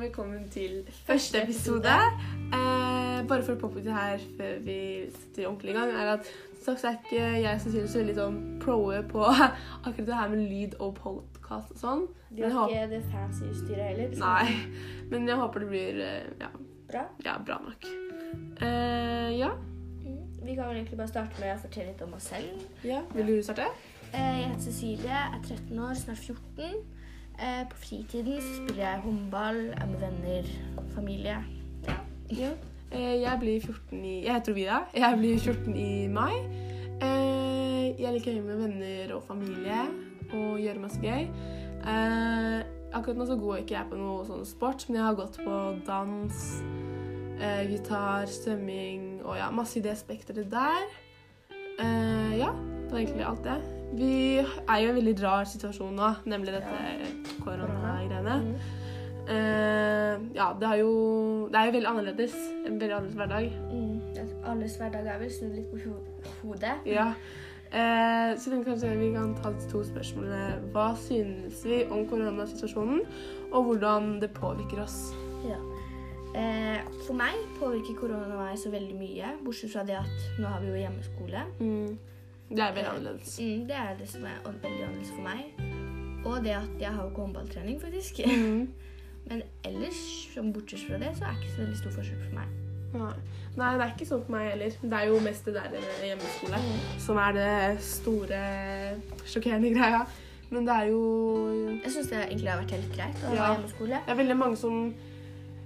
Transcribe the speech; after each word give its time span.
velkommen 0.00 0.48
til 0.50 0.84
første 1.06 1.42
episode. 1.42 1.92
Eh, 2.54 3.18
bare 3.28 3.42
for 3.44 3.52
å 3.54 3.60
påpeke 3.60 3.84
det 3.84 3.94
her 3.96 4.22
før 4.38 4.60
vi 4.64 4.76
setter 5.12 5.48
ordentlig 5.48 5.74
i 5.74 5.76
gang, 5.76 5.90
er 5.92 6.12
at 6.14 6.30
som 6.64 6.76
sagt 6.80 7.10
er 7.12 7.36
ikke 7.36 7.42
jeg 7.44 7.60
så 7.62 7.98
veldig 7.98 8.14
sånn 8.16 8.38
proe 8.62 9.02
på 9.10 9.24
akkurat 9.86 10.06
det 10.08 10.18
her 10.20 10.32
med 10.32 10.44
lyd 10.50 10.76
og 10.80 10.94
podkast 11.00 11.74
og 11.76 11.82
sånn. 11.82 12.06
Du 12.30 12.42
har 12.46 12.70
ikke 12.72 12.88
det 12.94 13.02
fancy 13.10 13.48
utstyret 13.50 13.90
heller. 13.90 14.12
Liksom. 14.12 14.24
Nei, 14.24 15.04
men 15.12 15.28
jeg 15.28 15.40
håper 15.42 15.64
det 15.64 15.70
blir 15.74 16.00
eh, 16.06 16.30
ja, 16.40 16.50
Bra. 16.90 17.04
ja 17.26 17.36
bra 17.46 17.58
nok. 17.66 17.88
Eh, 18.64 19.28
ja. 19.38 19.50
Mm. 20.04 20.22
Vi 20.40 20.54
kan 20.56 20.70
vel 20.70 20.80
egentlig 20.80 20.98
bare 21.00 21.12
starte 21.12 21.42
med 21.42 21.54
å 21.54 21.60
fortelle 21.66 21.92
litt 21.92 22.06
om 22.06 22.16
oss 22.16 22.30
selv. 22.32 22.64
ja. 22.86 23.02
Vil 23.14 23.34
du 23.34 23.36
starte? 23.46 23.68
Eh, 24.10 24.40
Jeg 24.40 24.48
heter 24.48 24.64
Cecilie, 24.64 25.20
er 25.28 25.38
13 25.44 25.78
år, 25.78 25.94
snart 26.00 26.24
14. 26.24 26.80
Eh, 27.40 27.62
På 27.70 27.76
fritiden 27.80 28.40
så 28.42 28.54
spiller 28.58 28.82
jeg 28.90 29.00
håndball, 29.04 29.60
er 29.80 29.86
med 29.86 30.00
venner, 30.02 30.48
familie. 30.94 31.36
Ja. 31.86 31.94
Ja. 32.30 32.50
Eh, 32.92 33.20
Jeg 33.22 33.36
blir 33.40 33.60
14 33.60 34.04
i 34.04 34.24
Jeg 34.24 34.34
heter 34.34 34.52
Ovida. 34.52 34.78
Jeg 34.94 35.18
blir 35.18 35.38
14 35.38 35.76
i 35.76 36.06
mai. 36.08 36.34
Eh, 37.02 38.00
Jeg 38.00 38.12
liker 38.14 38.30
å 38.30 38.34
henge 38.34 38.46
med 38.46 38.60
venner 38.64 39.14
og 39.16 39.22
familie 39.26 39.80
og 40.32 40.60
gjøre 40.60 40.80
masse 40.82 41.00
gøy. 41.02 41.26
Eh, 41.86 42.62
Akkurat 42.92 43.16
nå 43.16 43.24
så 43.26 43.36
går 43.38 43.60
ikke 43.62 43.76
jeg 43.76 43.86
på 43.90 43.96
noe 44.00 44.24
sånn 44.26 44.44
sport, 44.44 44.88
men 44.88 44.96
jeg 44.98 45.04
har 45.04 45.14
gått 45.14 45.36
på 45.44 45.58
dans, 45.86 46.38
eh, 47.40 47.62
gitar, 47.70 48.26
svømming 48.26 49.22
og 49.24 49.36
ja, 49.38 49.46
masse 49.54 49.78
i 49.78 49.82
det 49.82 49.96
spekteret 49.96 50.50
der. 50.50 50.88
Eh, 51.78 52.38
Ja, 52.38 52.50
det 52.50 52.90
var 52.90 52.98
egentlig 52.98 53.26
alt 53.26 53.44
det. 53.44 53.60
Vi 53.94 54.38
er 54.38 54.78
jo 54.80 54.86
i 54.86 54.90
en 54.90 54.96
veldig 54.96 55.22
rar 55.22 55.44
situasjon 55.44 55.94
nå, 55.94 56.14
nemlig 56.26 56.52
dette 56.52 57.19
koronagreiene. 57.50 58.38
Mm. 58.46 58.54
Uh, 59.30 60.16
ja, 60.34 60.46
det, 60.60 60.70
jo, 60.80 60.90
det 61.52 61.58
er 61.60 61.68
jo 61.68 61.72
veldig 61.76 61.88
annerledes. 61.90 62.34
En 62.66 62.80
veldig 62.80 62.96
annerledes 62.96 63.18
hverdag. 63.20 63.52
Mm. 63.70 64.00
Alles 64.50 64.76
hverdag 64.80 65.06
er 65.12 65.20
vel 65.20 65.30
snudd 65.30 65.54
litt 65.54 65.70
på 65.70 65.78
ho- 65.84 66.32
hodet. 66.42 66.78
Ja. 66.88 67.10
Uh, 67.70 68.32
så 68.40 68.50
jeg 68.50 68.64
kanskje 68.66 68.90
vi 68.98 69.12
kan 69.14 69.34
ta 69.38 69.52
to 69.70 69.84
spørsmålene. 69.86 70.72
Hva 70.74 70.88
synes 70.98 71.60
vi 71.64 71.84
om 71.90 72.06
koronasituasjonen, 72.10 73.04
og 73.52 73.68
hvordan 73.68 74.16
det 74.22 74.32
påvirker 74.34 74.82
oss? 74.82 75.12
Ja. 75.46 75.60
Eh, 76.30 76.78
For 77.06 77.14
meg 77.18 77.34
påvirker 77.58 77.96
korona 77.98 78.36
meg 78.38 78.58
så 78.58 78.70
veldig 78.70 78.94
mye, 78.98 79.32
bortsett 79.44 79.72
fra 79.72 79.82
det 79.86 79.96
at 79.98 80.38
nå 80.38 80.46
har 80.46 80.60
vi 80.62 80.68
jo 80.70 80.78
hjemmeskole. 80.78 81.40
Mm. 81.58 81.98
Det 82.50 82.62
er 82.66 82.74
veldig 82.74 82.90
annerledes. 82.90 83.38
Mm, 83.42 83.64
det 83.66 83.76
er 83.78 83.96
det 83.98 84.08
som 84.10 84.26
er 84.26 84.38
veldig 84.46 84.84
annerledes 84.88 85.10
for 85.14 85.22
meg. 85.26 85.69
Og 86.24 86.40
det 86.44 86.52
at 86.56 86.80
jeg 86.80 86.90
har 86.92 87.02
jo 87.02 87.10
ikke 87.10 87.24
håndballtrening, 87.26 87.80
faktisk. 87.82 88.20
Mm. 88.30 88.68
Men 89.30 89.42
ellers, 89.68 89.98
som 90.34 90.48
bortsett 90.52 90.80
fra 90.88 90.96
det, 90.98 91.10
så 91.18 91.24
er 91.28 91.34
det 91.36 91.42
ikke 91.44 91.52
så 91.54 91.60
veldig 91.60 91.76
stor 91.78 91.92
forskjell 91.94 92.22
for 92.24 92.38
meg. 92.38 92.54
Nei. 92.96 93.10
Nei, 93.60 93.68
det 93.76 93.84
er 93.84 93.92
ikke 93.92 94.06
sånn 94.08 94.22
for 94.24 94.32
meg 94.34 94.46
heller. 94.48 94.72
Det 94.82 94.96
er 94.96 95.04
jo 95.10 95.18
mest 95.22 95.46
det 95.46 95.52
der 95.54 95.74
hjemmeskole 95.76 96.08
hjemmeskole 96.08 96.60
som 97.04 97.20
er 97.22 97.36
det 97.36 97.82
store, 97.84 98.40
sjokkerende 99.30 99.70
greia. 99.76 100.00
Men 100.50 100.66
det 100.66 100.74
er 100.74 100.88
jo 100.90 101.02
Jeg 101.84 101.92
syns 101.94 102.08
det 102.10 102.18
egentlig 102.24 102.50
har 102.50 102.58
vært 102.64 102.74
helt 102.74 102.90
greit 102.96 103.22
å 103.22 103.34
Ja. 103.36 103.44
ha 103.44 103.52
hjemmeskole. 103.54 104.00
Det 104.06 104.14
er 104.16 104.20
veldig 104.24 104.36
mange 104.40 104.56
som 104.58 104.94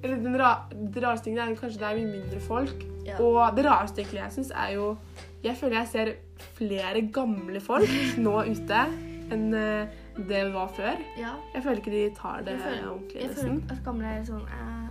Eller 0.02 0.16
den 0.20 0.36
ra 0.36 0.50
rareste 0.98 1.25
tingen 1.25 1.41
er 1.47 1.56
kanskje 1.56 1.78
det 1.80 1.88
er 1.88 1.97
mye 2.02 2.12
mindre 2.19 2.41
folk. 2.41 2.84
Ja. 3.06 3.16
Og 3.22 3.56
det 3.56 3.64
rareste 3.64 4.02
egentlig 4.02 4.20
jeg 4.20 4.32
syns, 4.32 4.50
er 4.50 4.75
jo 4.75 4.98
Jeg 5.42 5.56
føler 5.56 5.78
jeg 5.78 5.88
ser 5.88 6.14
flere 6.58 7.00
gamle 7.12 7.60
folk 7.60 7.88
nå 8.27 8.42
ute 8.50 8.84
enn 9.32 9.55
eh, 9.55 9.86
det 10.16 10.54
var 10.54 10.68
før. 10.76 11.00
Ja. 11.18 11.32
Jeg 11.54 11.62
føler 11.62 11.76
ikke 11.76 11.90
de 11.90 12.14
tar 12.16 12.38
det 12.40 12.48
Jeg 12.54 12.60
føler, 12.60 12.90
ordentlig, 12.90 13.20
jeg 13.20 13.28
nesten. 13.28 13.60
føler 13.62 13.72
at 13.76 13.84
gamle 13.84 14.06
er 14.06 14.25
sånn 14.25 14.44
eh, 14.58 14.88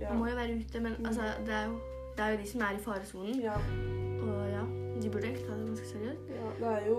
Ja. 0.00 0.08
Man 0.10 0.18
må 0.18 0.26
jo 0.26 0.36
være 0.36 0.54
ute, 0.58 0.80
men 0.80 0.94
altså, 1.06 1.22
det, 1.46 1.54
er 1.54 1.64
jo, 1.66 1.74
det 2.16 2.24
er 2.24 2.30
jo 2.30 2.38
de 2.42 2.48
som 2.50 2.60
er 2.60 2.72
i 2.78 2.80
faresonen. 2.84 3.40
Ja, 3.40 3.54
Og 4.22 4.48
ja, 4.50 4.62
de 5.02 5.10
burde 5.10 5.26
egentlig 5.26 5.46
ta 5.46 5.54
det 5.58 5.66
ganske 5.68 5.86
seriøst. 5.86 6.30
ja, 6.30 6.48
det 6.60 6.72
er 6.82 6.86
jo 6.88 6.98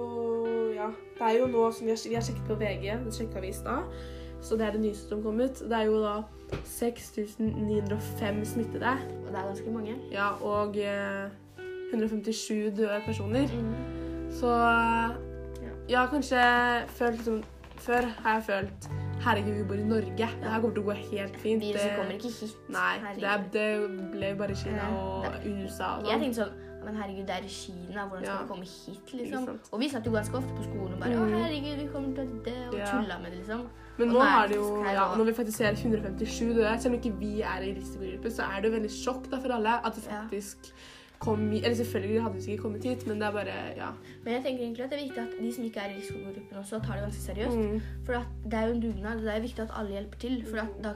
Ja. 0.76 0.88
Det 1.20 1.22
er 1.30 1.40
jo 1.40 1.48
nå 1.48 1.72
som 1.72 1.86
vi 1.86 1.92
har, 1.92 2.00
vi 2.10 2.14
har 2.16 2.22
sjekket 2.22 2.46
på 2.48 2.56
VG, 2.56 2.86
det 3.06 3.14
sjekka 3.16 3.40
vi 3.40 3.48
i 3.48 3.54
stad, 3.54 3.84
så 4.42 4.56
det 4.58 4.66
er 4.68 4.72
det 4.72 4.82
nyeste 4.82 5.10
som 5.10 5.24
kom 5.24 5.40
ut. 5.40 5.60
Det 5.60 5.72
er 5.78 5.84
jo 5.88 6.02
da 6.04 6.16
6905 6.66 8.46
smittede. 8.46 8.92
Og 9.26 9.28
det 9.32 9.38
er 9.40 9.46
ganske 9.46 9.72
mange. 9.72 9.96
Ja, 10.12 10.28
og 10.44 10.78
eh, 10.78 11.30
157 11.94 12.78
døde 12.78 13.02
personer. 13.06 13.48
Mm. 13.48 13.74
Så 14.32 14.48
ja, 15.90 16.06
kanskje 16.08 16.38
følt 16.88 17.16
liksom 17.18 17.44
Før 17.84 18.06
har 18.24 18.38
jeg 18.40 18.44
følt 18.48 18.90
Herregud, 19.24 19.54
vi 19.56 19.64
bor 19.64 19.80
i 19.80 19.84
Norge. 19.88 20.18
Det 20.18 20.50
her 20.52 20.60
kommer 20.60 20.74
til 20.76 20.84
å 20.84 20.88
gå 20.90 20.96
helt 21.14 21.36
fint. 21.40 21.62
Viruset 21.64 21.94
kommer 21.96 22.16
ikke 22.18 22.32
hit. 22.34 22.56
Nei, 22.74 23.14
det, 23.22 23.36
det 23.54 23.68
ble 24.12 24.32
bare 24.40 24.56
Kina 24.60 24.82
Ja, 24.84 24.90
og 25.30 25.46
USA 25.48 25.92
og 26.02 26.10
Jeg 26.10 26.18
sånn. 26.18 26.24
tenkte 26.26 26.40
sånn 26.42 26.60
Men 26.84 26.98
herregud, 27.00 27.28
det 27.30 27.36
er 27.38 27.46
Kina. 27.48 28.04
Hvordan 28.10 28.26
skal 28.26 28.34
Ja. 28.34 28.42
vi 28.42 28.48
komme 28.50 28.66
hit, 28.68 29.14
liksom? 29.16 29.46
Og 29.72 29.80
vi 29.80 29.88
satt 29.94 30.06
jo 30.06 30.12
ganske 30.12 30.36
ofte 30.36 30.52
på 30.58 30.64
skolen 30.68 30.94
og 30.94 31.00
bare 31.00 31.16
Å, 31.16 31.24
Mhm. 31.24 31.38
herregud, 31.40 31.78
vi 31.80 31.88
kommer 31.94 32.16
til 32.16 32.26
å 32.28 32.44
dø. 32.44 32.58
Og 32.68 32.78
Ja. 32.80 32.86
tulla 32.92 33.20
med 33.22 33.32
det, 33.32 33.38
liksom. 33.40 33.70
Men 33.98 34.08
nå 34.10 34.14
nå 34.20 34.44
er 34.44 34.48
det 34.48 34.56
jo 34.58 34.84
ja. 34.84 35.16
Når 35.16 35.26
vi 35.26 35.32
faktisk 35.34 35.58
ser 35.58 35.72
157 35.76 36.54
døde, 36.54 36.82
selv 36.82 36.94
om 36.94 37.00
ikke 37.00 37.18
vi 37.20 37.42
er 37.42 37.62
i 37.64 37.74
risikogruppe, 37.80 38.28
så 38.32 38.44
er 38.44 38.62
det 38.62 38.72
jo 38.74 38.80
veldig 38.80 38.92
sjokk 38.92 39.30
da 39.30 39.40
for 39.40 39.50
alle 39.54 39.80
at 39.86 39.96
det 39.96 40.04
Ja. 40.10 40.28
Kom 41.24 41.40
Eller 41.52 41.76
selvfølgelig 41.80 42.22
hadde 42.22 42.36
vi 42.36 42.42
sikkert 42.42 42.64
kommet 42.66 42.84
hit, 42.84 43.08
men 43.08 43.22
det 43.22 43.28
er 43.28 43.32
bare 43.32 43.58
Ja. 43.78 43.90
Men 44.24 44.34
jeg 44.34 44.44
tenker 44.44 44.64
egentlig 44.64 44.84
at 44.84 44.92
det 44.92 45.00
er 45.00 45.04
viktig 45.04 45.22
at 45.24 45.34
de 45.40 45.54
som 45.56 45.64
ikke 45.64 45.80
er 45.80 45.90
i 45.90 45.98
risikogruppen 45.98 46.58
også, 46.62 46.80
tar 46.80 46.94
det 46.94 47.04
ganske 47.08 47.22
seriøst. 47.22 47.58
Mm. 47.58 47.82
For 48.06 48.14
det 48.44 48.60
er 48.60 48.66
jo 48.68 48.74
en 48.74 48.82
dugnad, 48.82 49.22
det 49.26 49.36
er 49.36 49.42
viktig 49.48 49.64
at 49.64 49.76
alle 49.80 49.92
hjelper 49.92 50.18
til. 50.20 50.46
For 50.50 50.58
at 50.58 50.84
da, 50.84 50.94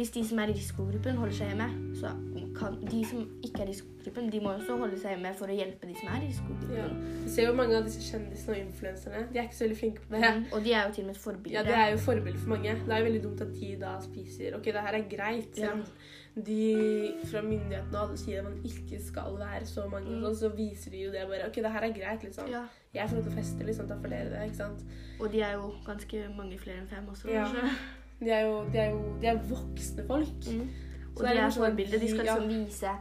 hvis 0.00 0.10
de 0.16 0.24
som 0.24 0.38
er 0.40 0.48
i 0.48 0.56
risikogruppen, 0.56 1.16
holder 1.20 1.34
seg 1.36 1.50
hjemme, 1.52 1.68
så 2.00 2.10
kan 2.56 2.76
de 2.90 3.00
som 3.06 3.20
ikke 3.44 3.60
er 3.62 3.66
i 3.68 3.70
risikogruppen, 3.70 4.30
de 4.32 4.40
må 4.40 4.52
også 4.56 4.76
holde 4.80 4.96
seg 5.00 5.12
hjemme 5.14 5.30
for 5.38 5.46
å 5.52 5.56
hjelpe 5.56 5.86
de 5.88 5.94
som 6.00 6.08
er 6.08 6.16
i 6.16 6.20
Ja. 6.20 6.28
risikogruppen. 6.28 7.24
Vi 7.24 7.30
ser 7.30 7.46
jo 7.46 7.52
mange 7.54 7.76
av 7.78 7.84
disse 7.84 8.00
kjendisene 8.08 8.54
og 8.56 8.60
influenserne. 8.64 9.20
De 9.32 9.38
er 9.38 9.42
ikke 9.48 9.54
så 9.60 9.64
veldig 9.66 9.78
flinke 9.78 10.00
på 10.06 10.10
det. 10.16 10.30
Mm, 10.34 10.46
Og 10.52 10.64
de 10.64 10.72
er 10.72 10.86
jo 10.88 10.92
til 10.94 11.04
og 11.04 11.06
med 11.10 11.14
et 11.16 11.22
forbilde. 11.22 11.52
Ja, 11.54 11.62
det 11.62 11.74
er 11.76 11.90
jo 11.92 11.96
forbilde 11.98 12.38
for 12.38 12.48
mange. 12.48 12.74
Det 12.86 12.92
er 12.92 12.98
jo 12.98 13.04
veldig 13.10 13.22
dumt 13.22 13.40
at 13.40 13.52
de 13.60 13.76
da 13.80 13.92
spiser 14.00 14.56
Ok, 14.56 14.64
det 14.64 14.74
her 14.86 14.94
er 14.98 15.04
greit. 15.16 15.58
Ja. 15.58 15.62
Selv 15.66 15.72
om 15.72 16.44
de 16.44 17.12
fra 17.30 17.40
myndighetene 17.42 17.98
alle 18.02 18.16
sier 18.16 18.38
at 18.38 18.44
man 18.44 18.58
ikke 18.64 19.00
skal 19.04 19.36
være 19.38 19.66
så 19.66 19.86
mange, 19.90 20.08
Mm. 20.10 20.22
sånn, 20.24 20.36
så 20.36 20.48
viser 20.56 20.90
de 20.90 21.04
jo 21.04 21.10
det 21.12 21.26
bare 21.28 21.46
Ok, 21.46 21.54
det 21.62 21.70
her 21.72 21.82
er 21.82 21.92
greit, 21.92 22.22
liksom. 22.24 22.48
Ja. 22.50 22.64
Jeg 22.94 23.08
får 23.08 23.14
lov 23.16 23.24
til 23.24 23.32
å 23.32 23.36
feste, 23.36 23.66
liksom. 23.66 23.88
Da 23.88 23.94
får 23.96 24.08
dere 24.10 24.30
det, 24.30 24.42
ikke 24.50 24.56
sant. 24.56 24.84
Og 25.20 25.30
de 25.32 25.40
er 25.42 25.52
jo 25.52 25.72
ganske 25.86 26.36
mange 26.36 26.58
flere 26.58 26.78
enn 26.80 26.88
fem 26.88 27.06
også. 27.06 27.28
Ja. 27.30 27.44
kanskje. 27.44 27.70
De 28.20 28.30
er 28.30 28.40
jo, 28.46 28.64
de 28.72 28.78
er 28.78 28.90
jo 28.90 29.00
de 29.20 29.26
er 29.26 29.38
voksne 29.48 30.06
folk. 30.06 30.50
Mm. 30.50 30.66
Og 31.14 31.22
det 31.22 31.30
er 31.30 31.38
de 31.38 31.44
er 31.44 31.54
sånn 31.54 31.76
bilde, 31.76 31.98
forbilder. 31.98 32.04
De 32.04 32.10
skal 32.12 32.26
liksom 32.26 32.48
vise 32.48 32.98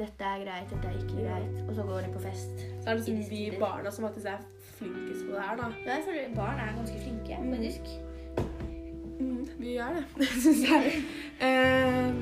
dette 0.00 0.24
er 0.24 0.44
greit, 0.44 0.70
dette 0.70 0.88
er 0.88 0.96
ikke 0.96 1.24
greit. 1.26 1.56
Og 1.68 1.74
så 1.76 1.82
går 1.84 2.06
de 2.06 2.12
på 2.14 2.22
fest. 2.24 2.62
Så 2.80 2.90
er 2.90 2.94
det 2.94 3.02
liksom 3.02 3.30
vi 3.30 3.58
barna 3.60 3.90
som 3.92 4.06
faktisk 4.06 4.26
er 4.26 4.38
flinkest 4.78 5.26
på 5.26 5.34
det 5.34 5.42
her, 5.44 5.56
da. 5.60 5.66
Ja, 5.86 5.96
jeg 5.98 6.06
føler 6.06 6.34
barn 6.36 6.62
er 6.62 6.76
ganske 6.76 7.02
flinke, 7.02 7.42
mennesk. 7.44 7.80
faktisk. 7.80 8.06
Mm, 9.20 9.48
vi 9.58 9.72
gjør 9.76 9.98
det, 9.98 10.26
syns 10.44 10.62
jeg. 10.70 10.92
Eh, 11.40 12.14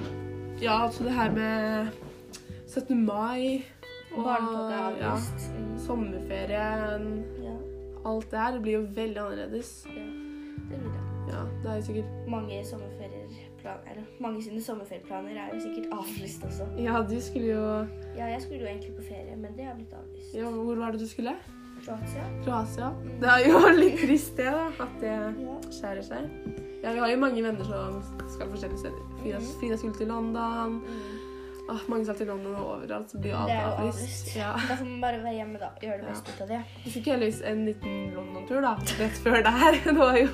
ja, 0.63 0.85
altså 0.85 1.05
det 1.05 1.13
her 1.13 1.35
med 1.35 1.87
17. 2.67 3.05
mai 3.05 3.65
og 4.17 4.27
er 4.27 4.97
ja. 5.01 5.15
Mm. 5.59 5.79
sommerferien 5.79 7.25
Ja, 7.43 7.57
Alt 8.07 8.31
det 8.31 8.39
her 8.39 8.61
blir 8.61 8.73
jo 8.73 8.87
veldig 8.95 9.21
annerledes. 9.21 9.87
ja. 9.87 10.03
Det 10.71 10.81
blir 10.81 10.93
det. 10.93 10.98
Det 11.69 11.75
er 11.75 11.81
jo 11.81 11.87
sikkert 11.87 12.29
Mange 12.33 12.59
sommerferieplaner 12.65 14.05
mange 14.25 14.43
sine 14.43 14.63
sommerferieplaner 14.63 15.37
er 15.37 15.51
jo 15.53 15.61
sikkert 15.61 15.91
avlyst 15.93 16.45
også. 16.49 16.67
Ja, 16.81 17.03
du 17.11 17.21
skulle 17.21 17.51
jo 17.53 17.65
Ja, 18.17 18.27
jeg 18.33 18.41
skulle 18.43 18.61
jo 18.63 18.67
egentlig 18.71 18.95
på 18.97 19.03
ferie, 19.09 19.37
men 19.37 19.53
det 19.57 19.67
har 19.69 19.75
blitt 19.77 19.93
avlyst. 19.99 20.35
Ja, 20.35 20.49
hvor 20.51 20.75
var 20.81 20.91
det 20.97 21.01
du 21.03 21.07
skulle? 21.11 21.35
Kroatia? 21.85 22.25
Kroatia. 22.45 22.89
Det 23.21 23.29
er 23.35 23.45
jo 23.51 23.61
litt 23.83 24.01
trist, 24.01 24.33
det, 24.41 24.49
da. 24.57 24.65
At 24.87 24.97
det 25.03 25.13
Ja. 25.45 25.59
skjærer 25.71 26.03
seg. 26.09 26.31
Ja, 26.83 26.93
vi 26.95 26.99
har 27.05 27.11
jo 27.13 27.21
mange 27.21 27.43
venner 27.45 27.65
som 27.69 28.01
skal 28.33 28.49
forskjellige 28.55 28.79
steder. 28.87 29.05
Frida, 29.21 29.39
mm. 29.39 29.53
Frida 29.61 29.77
skulle 29.77 29.95
til 30.01 30.09
London. 30.09 30.81
Mm. 30.81 31.18
Åh, 31.69 31.81
mange 31.89 32.05
skal 32.05 32.17
til 32.17 32.27
London 32.31 32.55
og 32.57 32.67
overalt, 32.79 33.11
så 33.13 33.19
blir 33.21 33.35
alt 33.37 33.51
Det 33.51 33.57
er 33.57 33.65
jo 33.67 33.89
avlyst. 33.89 34.29
Ja. 34.37 34.53
Da 34.69 34.77
får 34.79 34.87
man 34.89 35.01
bare 35.03 35.19
være 35.23 35.35
hjemme, 35.37 35.59
da. 35.61 35.69
Gjøre 35.83 35.99
det 36.01 36.07
beste 36.09 36.33
ut 36.33 36.41
av 36.41 36.49
det. 36.49 36.61
Vi 36.85 36.91
fikk 36.95 37.11
heldigvis 37.13 37.41
en 37.51 37.65
liten 37.67 37.99
London-tur 38.15 38.61
da, 38.65 38.75
rett 39.03 39.19
før 39.25 39.43
der. 39.45 39.77
Det 39.85 39.95
var 39.99 40.17
jo 40.17 40.29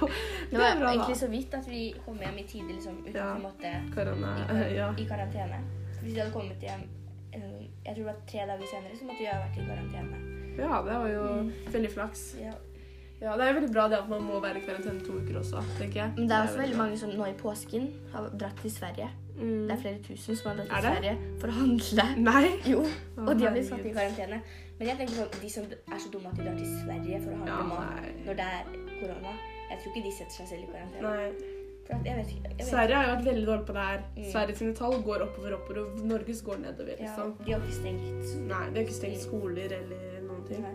Det 0.51 0.59
var 0.61 0.77
bra, 0.79 0.85
da. 0.87 0.93
egentlig 0.93 1.17
så 1.19 1.29
vidt 1.33 1.55
at 1.59 1.67
vi 1.69 1.95
kom 2.05 2.21
hjem 2.23 2.39
i 2.39 2.45
tide, 2.53 2.69
liksom, 2.73 3.01
uten 3.03 3.17
Ja. 3.19 3.33
vi 3.35 3.43
måtte 3.43 3.73
korona. 3.97 4.35
i, 4.39 4.47
kar 4.53 4.71
Ja. 4.79 4.93
i 4.99 5.05
karantene. 5.11 5.59
Hvis 6.03 6.15
vi 6.15 6.21
hadde 6.21 6.33
kommet 6.33 6.61
hjem 6.63 6.87
jeg 7.35 7.97
tror 7.97 8.05
det 8.05 8.05
var 8.07 8.19
tre 8.31 8.45
dager 8.47 8.67
senere, 8.71 8.95
så 8.95 9.05
måtte 9.09 9.19
vi 9.19 9.27
ha 9.27 9.39
vært 9.43 9.57
i 9.59 9.65
karantene. 9.67 10.19
ja, 10.59 10.83
det 10.87 10.99
var 11.03 11.09
jo 11.11 11.25
Mm. 11.43 11.51
veldig 11.73 11.91
flaks. 11.91 12.23
Ja. 12.41 12.53
Ja, 13.21 13.37
Det 13.37 13.43
er 13.43 13.53
jo 13.53 13.61
veldig 13.61 13.73
bra 13.73 13.89
det 13.89 13.99
at 13.99 14.09
man 14.09 14.23
må 14.23 14.39
være 14.43 14.57
i 14.63 14.67
karantene 14.67 15.01
to 15.03 15.13
uker 15.19 15.39
også, 15.41 15.63
tenker 15.79 15.99
jeg. 16.03 16.13
Men 16.17 16.29
det 16.29 16.37
er 16.37 16.43
også 16.47 16.59
veldig 16.61 16.77
mange 16.77 16.97
som 16.99 17.11
nå 17.11 17.27
i 17.27 17.33
påsken 17.33 17.89
har 18.13 18.29
dratt 18.39 18.57
til 18.63 18.71
Sverige. 18.71 19.09
Mm. 19.35 19.67
Det 19.69 19.73
er 19.75 19.81
flere 19.83 19.99
tusen 20.07 20.37
som 20.37 20.51
har 20.51 20.57
dratt 20.61 20.71
til? 20.71 20.91
Sverige 20.91 21.15
for 21.41 21.49
å 21.49 21.57
handle. 21.61 22.05
Nei. 22.29 22.51
Jo, 22.71 22.85
og 23.19 23.33
de 23.39 23.45
har 23.49 23.53
blitt 23.57 23.67
satt 23.69 23.87
i 23.87 23.93
karantene. 23.97 24.39
Men 24.79 24.89
jeg 24.89 24.97
tenker 25.01 25.15
sånn, 25.15 25.35
de 25.43 25.51
som 25.51 25.65
er 25.71 25.99
så 26.03 26.09
dumme 26.13 26.31
at 26.31 26.37
de 26.39 26.45
drar 26.47 26.57
til 26.59 26.71
Sverige 26.85 27.19
for 27.25 27.31
å 27.35 27.37
handle 27.41 27.55
Ja, 27.55 27.67
mat 27.71 28.25
når 28.27 28.39
det 28.41 28.47
er 28.59 28.65
korona 29.01 29.35
Jeg 29.71 29.79
tror 29.83 29.93
ikke 29.93 30.03
de 30.07 30.13
setter 30.17 30.35
seg 30.39 30.49
selv 30.49 30.63
i 30.63 30.73
karantene. 30.73 31.03
Nei. 31.03 31.53
At 31.85 32.07
jeg 32.09 32.17
vet 32.17 32.31
jeg 32.33 32.43
vet, 32.57 32.63
Sverige 32.65 32.97
har 32.97 33.05
jo 33.05 33.13
vært 33.15 33.27
veldig 33.29 33.47
dårlig 33.47 33.67
på 33.69 33.75
det 33.77 33.83
her. 33.91 34.01
Mm. 34.17 34.25
Sverige 34.33 34.57
sine 34.57 34.75
tall 34.75 34.95
går 35.05 35.25
oppover, 35.27 35.55
oppover, 35.59 35.81
og 35.85 36.05
Norges 36.09 36.41
går 36.43 36.57
nedover. 36.63 36.95
ja, 36.97 37.05
liksom. 37.05 37.35
De 37.45 37.53
har 37.53 37.61
ikke 37.61 37.77
stengt. 37.77 38.35
Nei, 38.49 38.63
de 38.71 38.79
har 38.79 38.85
ikke 38.87 38.99
stengt 39.01 39.21
skoler 39.27 39.75
eller 39.79 40.21
noen 40.25 40.45
ting. 40.49 40.63
Nei. 40.65 40.75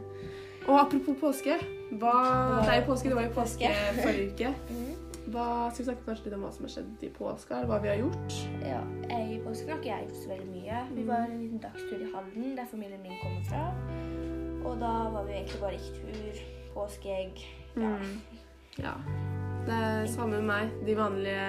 Og 0.70 0.76
apropos 0.80 1.18
påske. 1.20 1.56
Hva 1.98 2.14
Det 2.62 2.70
er 2.76 2.82
jo 2.84 2.86
påske, 2.92 3.10
det 3.10 3.16
var 3.18 3.24
jo 3.26 3.34
påske 3.40 3.72
forrige 4.04 4.32
uke. 4.34 4.54
Mhm. 4.70 5.09
Hva 5.30 5.70
Skal 5.70 5.84
vi 5.84 5.88
snakke 5.92 6.06
kanskje 6.08 6.26
litt 6.26 6.36
om 6.40 6.44
hva 6.46 6.50
som 6.54 6.66
har 6.66 6.72
skjedd 6.74 7.04
i 7.06 7.10
påska, 7.14 7.62
hva 7.70 7.78
vi 7.84 7.92
har 7.92 8.00
gjort? 8.02 8.38
Ja, 8.66 8.80
I 9.14 9.38
påsken 9.44 9.70
har 9.70 9.82
ikke 9.82 9.92
jeg 9.92 10.08
gjort 10.08 10.22
så 10.24 10.32
veldig 10.32 10.48
mye. 10.50 10.80
Vi 10.96 11.04
var 11.06 11.26
en 11.28 11.36
liten 11.44 11.62
dagstur 11.62 12.02
i 12.02 12.10
Halden, 12.14 12.56
der 12.58 12.70
familien 12.72 13.04
min 13.04 13.20
kommer 13.22 13.44
fra. 13.50 13.66
Og 14.66 14.80
da 14.82 14.94
var 15.14 15.28
vi 15.28 15.36
egentlig 15.38 15.62
bare 15.62 15.78
i 15.78 15.92
tur, 16.00 16.42
påskeegg 16.74 17.44
ja. 17.76 17.92
Mm. 17.94 18.18
Ja. 18.80 18.96
Det 19.68 19.76
er 19.76 20.10
samme 20.10 20.40
med 20.42 20.50
meg. 20.50 20.74
De 20.88 20.98
vanlige 20.98 21.46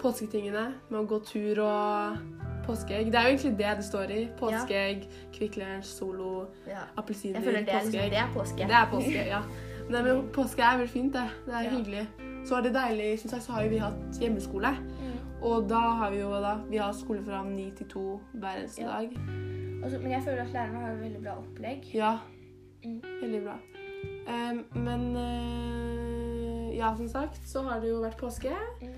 påsketingene 0.00 0.66
med 0.88 0.98
å 1.00 1.06
gå 1.08 1.20
tur 1.30 1.62
og 1.64 2.18
påskeegg. 2.66 3.12
Det 3.12 3.20
er 3.20 3.28
jo 3.28 3.36
egentlig 3.36 3.54
det 3.60 3.72
det 3.78 3.86
står 3.86 4.12
i. 4.12 4.20
Påskeegg, 4.40 5.06
Kvikk 5.36 5.58
Lunsj, 5.60 5.92
Solo, 5.92 6.32
ja. 6.66 6.82
er, 6.98 7.06
liksom, 7.06 7.70
påskeegg. 7.70 8.10
det 8.10 8.20
er 8.24 8.30
påske. 8.34 8.66
Det 8.66 8.78
er 8.80 8.90
påske, 8.90 9.26
ja. 9.30 9.42
Men 9.90 10.28
påske 10.34 10.62
er 10.62 10.78
veldig 10.80 10.90
fint, 10.92 11.12
det. 11.14 11.26
Det 11.46 11.54
er 11.54 11.62
Ja. 11.62 11.70
hyggelig. 11.70 12.06
Så 12.46 12.56
er 12.56 12.62
det 12.62 12.74
deilig. 12.74 13.18
Som 13.20 13.30
sagt 13.30 13.42
så 13.42 13.52
har 13.52 13.62
jo 13.62 13.68
vi 13.70 13.78
hatt 13.78 14.18
hjemmeskole. 14.20 14.70
Mm. 14.78 15.18
Og 15.42 15.68
da 15.68 15.80
har 15.98 16.10
vi 16.10 16.18
jo 16.20 16.30
da 16.30 16.56
Vi 16.70 16.76
har 16.76 16.92
skole 16.92 17.22
fra 17.22 17.42
ni 17.44 17.70
til 17.76 17.86
to 17.88 18.20
hver 18.34 18.56
eneste 18.62 18.82
Ja. 18.82 18.86
dag. 18.88 19.10
Også, 19.84 19.98
men 20.02 20.10
jeg 20.10 20.22
føler 20.22 20.42
at 20.42 20.52
lærerne 20.52 20.80
har 20.80 20.94
veldig 20.94 21.22
bra 21.22 21.36
opplegg. 21.38 21.94
Ja. 21.94 22.18
Mm. 22.84 23.02
Veldig 23.22 23.42
bra. 23.44 23.56
Um, 24.28 24.64
men 24.74 25.16
uh, 25.16 26.76
ja, 26.76 26.94
som 26.96 27.08
sagt, 27.08 27.40
så 27.48 27.62
har 27.62 27.80
det 27.80 27.90
jo 27.90 28.00
vært 28.02 28.16
påske. 28.18 28.50
Mm. 28.82 28.88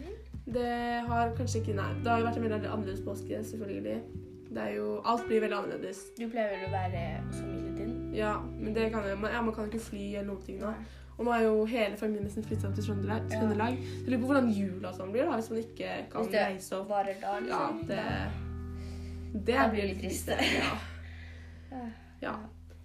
Det 0.52 1.02
har 1.08 1.34
kanskje 1.36 1.60
ikke 1.60 1.74
Nei, 1.76 1.92
det 2.02 2.06
har 2.10 2.18
jo 2.18 2.24
vært 2.26 2.36
en 2.36 2.42
veldig 2.42 2.70
annerledes 2.72 3.00
påske, 3.04 3.44
selvfølgelig. 3.44 4.00
Det 4.48 4.58
er 4.62 4.70
jo 4.76 5.00
Alt 5.04 5.26
blir 5.28 5.40
veldig 5.40 5.56
annerledes. 5.58 5.98
Du 6.18 6.28
pleier 6.28 6.48
vel 6.54 6.68
å 6.68 6.72
være 6.72 7.02
familien 7.32 7.64
din? 7.64 7.67
Ja, 8.14 8.38
men 8.60 8.74
det 8.74 8.90
kan 8.92 9.04
jo 9.08 9.16
man, 9.20 9.30
ja, 9.32 9.42
man 9.42 9.54
kan 9.54 9.64
jo 9.66 9.70
ikke 9.72 9.84
fly 9.90 10.14
eller 10.14 10.26
noen 10.32 10.42
ting 10.46 10.58
nå. 10.62 10.72
Og 11.18 11.24
nå 11.26 11.32
er 11.34 11.42
jo 11.48 11.64
hele 11.66 11.96
familien 11.98 12.24
nesten 12.28 12.44
flytta 12.46 12.70
til 12.74 12.84
Trøndelag. 12.86 13.24
Ja. 13.30 13.40
Trøndelag. 13.40 13.78
Så 14.04 14.10
lurer 14.10 14.20
på 14.22 14.26
hvordan 14.30 14.50
jula 14.54 14.92
sånn 14.94 15.10
blir, 15.12 15.24
da, 15.26 15.34
hvis 15.40 15.50
man 15.50 15.58
ikke 15.64 15.94
kan 16.12 16.28
reise 16.32 16.76
opp. 16.78 16.88
varer 16.92 17.16
da, 17.20 17.32
Ja, 17.48 17.62
liksom. 17.72 17.86
det 17.88 18.04
Det 19.48 19.64
blir 19.72 19.88
litt 19.90 20.00
trist. 20.00 20.28
Ja. 20.28 20.70
Ja. 21.72 21.80
ja. 22.26 22.36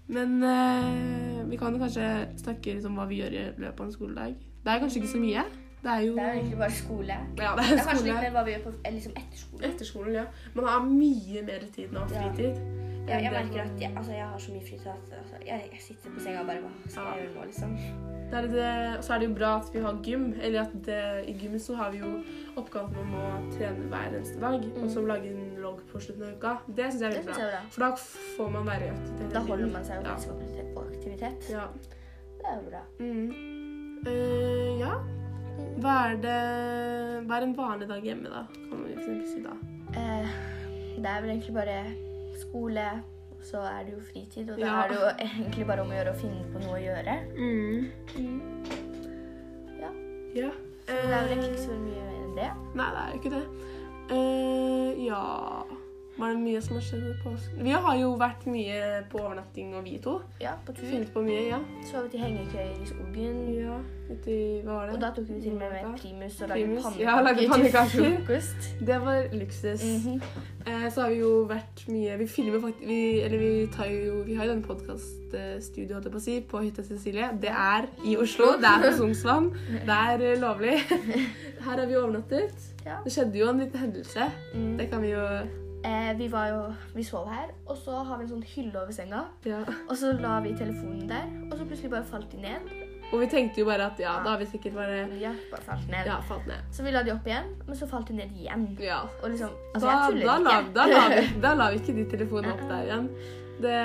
Men 0.07 0.43
eh, 0.43 1.43
vi 1.49 1.57
kan 1.57 1.73
jo 1.73 1.79
kanskje 1.79 2.07
snakke 2.41 2.73
litt 2.75 2.85
om 2.89 2.97
hva 2.99 3.05
vi 3.07 3.21
gjør 3.21 3.33
i 3.37 3.43
løpet 3.57 3.79
av 3.79 3.85
en 3.85 3.93
skoledag. 3.95 4.33
Det 4.63 4.71
er 4.73 4.79
kanskje 4.81 4.99
ikke 5.03 5.13
så 5.13 5.21
mye. 5.21 5.43
Det 5.83 5.91
er 5.91 6.01
jo 6.07 6.13
Det 6.15 6.23
er 6.23 6.33
egentlig 6.33 6.57
bare 6.59 6.71
skole. 6.71 7.15
Ja, 7.37 7.53
det 7.55 7.63
Det 7.63 7.71
er 7.71 7.77
er 7.77 7.85
kanskje 7.87 7.95
skole. 7.97 8.09
litt 8.11 8.21
mer 8.25 8.31
hva 8.35 8.43
vi 8.47 8.51
gjør 8.55 8.63
på, 8.65 8.73
liksom 8.97 9.15
etter 9.21 9.37
skole. 9.45 9.63
Etter 9.69 9.85
skolen, 9.85 10.13
ja. 10.15 10.25
Man 10.55 10.65
har 10.65 10.85
mye 10.89 11.41
mer 11.47 11.65
tid 11.75 11.91
nå, 11.95 12.03
Ja. 12.11 12.27
Fritid. 13.05 13.23
Jeg, 13.23 13.31
merker 13.35 13.61
at 13.63 13.81
jeg, 13.81 13.91
altså, 13.97 14.11
jeg 14.11 14.25
har 14.31 14.37
så 14.39 14.51
mye 14.55 14.65
fritid 14.67 14.87
at 14.87 15.13
altså, 15.19 15.35
jeg, 15.47 15.69
jeg 15.71 15.81
sitter 15.81 16.09
på 16.15 16.19
senga 16.23 16.39
og 16.41 16.47
bare 16.47 16.59
Hva 16.63 16.89
skal 16.89 17.03
Ja. 17.03 17.13
jeg 17.15 17.23
gjøre 17.23 17.35
nå, 17.35 17.45
liksom? 17.51 17.77
Det 18.33 18.39
er 18.39 18.47
det, 18.49 19.03
så 19.05 19.13
er 19.13 19.19
det 19.21 19.27
jo 19.29 19.33
bra 19.37 19.49
at 19.59 19.67
vi 19.73 19.79
har 19.83 19.97
gym. 20.03 20.23
Eller 20.41 20.61
at 20.63 20.71
det, 20.85 20.99
i 21.29 21.33
gym 21.37 21.57
så 21.59 21.75
har 21.77 21.91
vi 21.93 21.99
jo 22.01 22.11
oppgaven 22.57 22.95
om 23.03 23.11
å 23.19 23.25
trene 23.53 23.89
hver 23.91 24.07
eneste 24.09 24.39
dag. 24.41 24.63
Og 24.81 24.87
så 24.89 25.03
lage 25.05 25.29
en 25.29 25.51
logg 25.61 25.83
på 25.91 26.01
slutten 26.01 26.23
av 26.25 26.31
uka. 26.39 26.53
Det 26.67 26.87
syns 26.91 27.01
jeg 27.03 27.11
er 27.11 27.17
veldig 27.19 27.35
bra. 27.51 27.59
For 27.75 27.85
da 27.85 27.89
får 28.37 28.49
man 28.55 28.65
være 28.71 28.87
i 28.87 28.93
aktivitet. 28.95 29.33
Da 29.35 29.43
holder 29.49 29.69
man 29.75 29.85
seg 29.85 29.99
jo 29.99 30.07
Ja. 30.09 30.65
på 30.73 30.85
aktivitet. 30.87 31.49
Ja. 31.51 31.67
Det 32.39 32.47
er 32.49 32.55
jo 32.57 32.69
bra. 32.71 32.81
Mm. 32.99 33.27
Uh, 34.07 34.79
ja. 34.79 34.95
Hva 35.83 35.93
er 36.09 36.17
det 36.23 36.39
Hva 37.27 37.37
er 37.37 37.45
en 37.45 37.53
vanlig 37.55 37.87
dag 37.87 38.03
hjemme, 38.03 38.29
da? 38.33 38.41
Kan 38.55 38.81
man 38.81 38.97
for 38.97 39.27
si 39.29 39.43
da. 39.45 39.53
Uh, 39.93 40.27
det 40.97 41.05
er 41.05 41.21
vel 41.21 41.29
egentlig 41.35 41.53
bare 41.53 41.77
skole, 42.43 42.85
og 43.33 43.41
så 43.49 43.63
er 43.69 43.83
det 43.87 43.93
jo 43.97 44.01
fritid. 44.11 44.49
Og 44.51 44.59
da 44.59 44.65
Ja. 44.65 44.75
er 44.83 44.87
det 44.91 44.97
jo 45.01 45.07
egentlig 45.27 45.67
bare 45.67 45.81
om 45.85 45.91
å 45.91 45.97
gjøre 45.97 46.13
å 46.13 46.19
finne 46.21 46.43
på 46.53 46.63
noe 46.63 46.75
å 46.77 46.83
gjøre. 46.83 47.15
Ja. 49.81 49.91
Ja. 50.35 50.51
Så 50.87 50.91
det 50.91 50.99
er 50.99 51.07
vel 51.07 51.13
Eh, 51.13 51.31
egentlig 51.31 51.51
ikke 51.53 51.65
så 51.67 51.77
mye 51.79 52.03
mer 52.03 52.19
enn 52.23 52.35
det. 52.39 52.51
Nei, 52.75 52.89
det 52.91 52.99
er 53.01 53.07
jo 53.11 53.19
ikke 53.21 53.35
det. 53.37 53.45
Uh, 54.11 54.89
ja 55.07 55.21
Var 56.23 56.29
det 56.31 56.39
mye 56.39 56.59
som 56.63 56.77
har 56.77 56.83
skjedd 56.87 57.07
på? 57.19 57.31
Vi 57.59 57.71
har 57.83 57.95
jo 57.99 58.13
vært 58.15 58.45
mye 58.47 58.75
på 59.11 59.19
overnatting, 59.19 59.73
og 59.75 59.83
vi 59.83 59.97
to. 59.99 60.13
Ja, 60.39 60.53
på 60.63 60.71
tur. 60.71 60.85
Funnet 60.87 61.09
på 61.11 61.19
mye, 61.25 61.41
ja. 61.49 61.57
Så 61.89 62.05
i 62.07 62.21
hengekøyer 62.21 62.77
i 62.79 62.85
skogen. 62.87 63.41
Ja, 63.57 63.79
vet 64.07 64.21
du, 64.23 64.37
Hva 64.63 64.77
var 64.77 64.85
det? 64.87 64.93
Og 64.95 65.01
da 65.01 65.09
tok 65.17 65.25
vi 65.27 65.39
til 65.43 65.57
og 65.57 65.57
med 65.59 65.73
med 65.73 65.97
primus 65.99 66.37
og 66.39 66.53
lagde 66.53 66.69
Primus, 66.69 66.85
pannekaker 66.85 67.67
ja, 67.75 67.83
til 67.91 68.05
frokost. 68.07 68.69
Det 68.87 68.99
var 69.03 69.27
luksus. 69.33 69.83
Mhm. 69.83 70.21
eh, 70.67 70.85
så 70.95 71.01
har 71.01 71.09
vi 71.11 71.17
jo 71.19 71.31
vært 71.49 71.83
mye 71.91 72.15
Vi 72.21 72.27
filmer 72.27 72.63
faktisk 72.63 72.87
vi, 72.87 73.01
Eller 73.25 73.37
vi 73.43 73.67
tar 73.75 73.89
jo 73.91 74.21
Vi 74.23 74.37
har 74.37 74.47
jo 74.47 74.53
denne 74.53 74.63
podkaststudioet, 74.69 75.91
holdt 75.97 76.07
jeg 76.07 76.13
på 76.15 76.21
å 76.21 76.23
si, 76.23 76.37
på 76.53 76.61
hytta 76.63 76.85
Cecilie. 76.87 77.33
Det 77.41 77.51
er 77.51 77.89
i 78.07 78.15
Oslo. 78.15 78.53
Det 78.63 78.69
er 78.71 78.85
på 78.87 78.93
Sognsvann. 79.01 79.51
Det 79.73 79.99
er 79.99 80.23
eh, 80.29 80.39
lovlig. 80.39 80.77
Her 81.65 81.75
har 81.75 81.85
vi 81.91 81.99
overnattet. 81.99 82.71
Ja. 82.87 83.01
Det 83.03 83.11
skjedde 83.11 83.39
jo 83.43 83.51
en 83.51 83.59
liten 83.59 83.79
hendelse. 83.83 84.31
Mm. 84.55 84.73
Det 84.79 84.87
kan 84.91 85.03
vi 85.03 85.11
jo 85.11 85.27
Eh, 85.83 86.13
vi 86.17 86.27
var 86.31 86.47
jo 86.47 86.59
Vi 86.95 87.03
sov 87.03 87.27
her, 87.27 87.49
og 87.67 87.77
så 87.77 88.03
har 88.07 88.17
vi 88.17 88.23
en 88.23 88.29
sånn 88.29 88.43
hylle 88.55 88.81
over 88.81 88.91
senga. 88.95 89.25
Ja. 89.45 89.59
Og 89.89 89.97
så 89.99 90.13
la 90.19 90.39
vi 90.45 90.53
telefonen 90.55 91.07
der, 91.09 91.25
og 91.51 91.57
så 91.59 91.65
plutselig 91.67 91.91
bare 91.91 92.05
falt 92.07 92.31
de 92.31 92.37
ned. 92.37 92.69
Og 93.13 93.19
vi 93.19 93.27
tenkte 93.29 93.59
jo 93.61 93.65
bare 93.67 93.85
at 93.91 93.99
ja, 94.01 94.13
da 94.23 94.31
har 94.33 94.39
vi 94.39 94.45
sikkert 94.49 94.73
bare 94.73 95.01
Ja, 95.21 95.33
bare 95.51 95.61
falt 95.61 95.89
ned. 95.91 96.05
ja, 96.07 96.15
falt 96.25 96.47
ned. 96.47 96.63
Så 96.71 96.83
vi 96.83 96.91
la 96.95 97.03
de 97.03 97.11
opp 97.13 97.27
igjen, 97.27 97.49
men 97.67 97.75
så 97.77 97.87
falt 97.87 98.07
de 98.07 98.13
ned 98.17 98.31
igjen. 98.39 98.63
Ja. 98.81 99.01
Og 99.21 99.29
liksom 99.29 99.49
Altså, 99.75 99.87
Da, 99.87 99.91
jeg 99.91 100.11
tuller 100.11 100.25
da, 100.25 100.37
la, 100.39 100.61
da, 100.75 100.85
la 100.87 101.03
vi, 101.11 101.25
da 101.45 101.53
la 101.59 101.69
vi 101.71 101.81
ikke 101.81 101.95
de 101.99 102.05
telefonene 102.15 102.53
opp 102.55 102.63
der 102.69 102.87
igjen. 102.87 103.09
Det, 103.61 103.75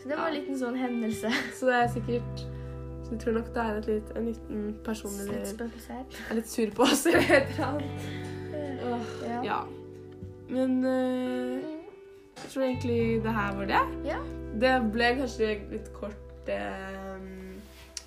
Så 0.00 0.08
det 0.08 0.16
var 0.18 0.26
en 0.28 0.34
liten 0.34 0.58
sånn 0.58 0.76
hendelse. 0.80 1.30
så 1.60 1.66
det 1.70 1.76
er 1.76 1.92
sikkert 1.92 2.46
Så 3.04 3.12
jeg 3.14 3.20
tror 3.20 3.32
nok 3.38 3.52
det 3.54 3.62
er 3.66 3.78
et 3.82 3.86
litt, 3.92 4.10
en 4.16 4.26
liten 4.26 4.64
person 4.84 5.12
eller 5.20 5.44
er 6.30 6.34
litt 6.40 6.48
sur 6.50 6.70
på 6.74 6.82
oss 6.88 7.06
eller 7.06 7.20
et 7.36 7.52
eller 7.52 7.66
annet. 7.66 8.10
Ja. 9.44 9.60
Men 10.50 10.84
eh, 10.84 11.70
jeg 12.40 12.52
tror 12.52 12.66
egentlig 12.66 13.00
det 13.24 13.34
her 13.36 13.56
var 13.56 13.70
det. 13.70 13.82
Ja. 14.08 14.20
Det 14.60 14.74
ble 14.92 15.10
kanskje 15.20 15.50
litt 15.70 15.90
kort 15.94 16.50
eh, 16.50 17.26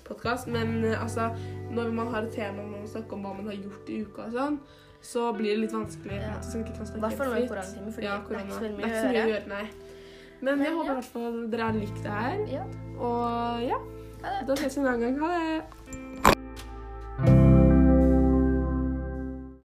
podkast, 0.04 0.50
men 0.52 0.84
eh, 0.84 1.02
altså 1.02 1.30
Når 1.70 1.92
man 1.96 2.10
har 2.12 2.26
et 2.28 2.34
tema 2.36 2.62
man 2.62 2.84
å 2.84 2.90
snakke 2.90 3.16
om 3.16 3.24
hva 3.24 3.32
man 3.38 3.48
har 3.48 3.56
gjort 3.56 3.88
i 3.88 4.02
uka 4.04 4.28
og 4.28 4.36
sånn, 4.36 4.58
så 5.04 5.30
blir 5.36 5.54
det 5.54 5.64
litt 5.64 5.76
vanskelig. 5.76 6.20
Ja. 6.20 6.36
Sånn 6.44 6.62
man 6.62 6.68
ikke 6.68 6.78
kan 6.78 6.84
I 6.84 6.90
snakke 6.92 7.06
hvert 7.06 7.18
fall 7.20 7.32
nå 7.32 7.40
i 7.40 7.48
koronatime, 7.48 7.96
fordi 7.96 8.08
Ja, 8.10 8.20
korona. 8.28 8.60
Det 8.60 8.68
er 8.68 8.88
ikke 8.88 9.00
så 9.00 9.10
mye 9.12 9.24
å 9.24 9.32
gjøre. 9.34 9.48
nei. 9.52 9.66
Men 10.44 10.60
jeg 10.60 10.74
håper 10.74 10.76
håper 10.76 10.90
ja. 10.90 10.92
i 10.92 11.00
hvert 11.00 11.12
fall 11.14 11.36
dere 11.52 11.68
har 11.68 11.78
likt 11.78 12.00
det 12.04 12.14
her. 12.18 12.44
Ja. 12.52 12.64
Og 13.00 13.64
ja, 13.64 13.78
da 14.48 14.56
ses 14.60 14.76
vi 14.76 14.82
en 14.82 14.90
annen 14.92 15.04
gang. 15.06 15.18
Ha 15.22 15.32
det! 15.32 15.83